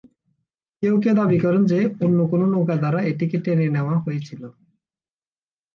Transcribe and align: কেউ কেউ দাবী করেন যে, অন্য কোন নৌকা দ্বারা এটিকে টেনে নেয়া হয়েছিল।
কেউ 0.83 0.95
কেউ 1.03 1.13
দাবী 1.19 1.37
করেন 1.39 1.63
যে, 1.65 1.79
অন্য 2.05 2.19
কোন 2.31 2.41
নৌকা 2.53 2.75
দ্বারা 2.77 2.99
এটিকে 3.11 3.37
টেনে 3.45 3.67
নেয়া 3.75 3.95
হয়েছিল। 4.05 4.41